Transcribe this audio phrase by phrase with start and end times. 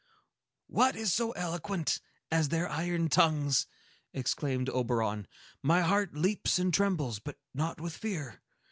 [0.65, 1.99] "What is so eloquent
[2.31, 3.67] as their iron tongues!"
[4.13, 5.27] exclaimed Oberon.
[5.61, 8.41] "My heart leaps and trembles, but not with fear.